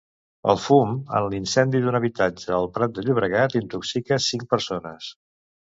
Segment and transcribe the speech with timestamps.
[0.53, 5.17] El fum en l'incendi d'un habitatge al Prat de Llobregat intoxica cinc persones.